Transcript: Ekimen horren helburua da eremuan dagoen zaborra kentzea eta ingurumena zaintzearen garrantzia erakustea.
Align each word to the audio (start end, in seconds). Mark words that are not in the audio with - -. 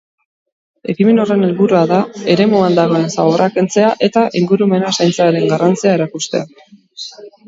Ekimen 0.93 1.23
horren 1.23 1.41
helburua 1.47 1.81
da 1.91 1.99
eremuan 2.35 2.77
dagoen 2.79 3.05
zaborra 3.15 3.49
kentzea 3.57 3.91
eta 4.07 4.23
ingurumena 4.41 4.95
zaintzearen 4.97 5.45
garrantzia 5.53 5.93
erakustea. 5.99 6.43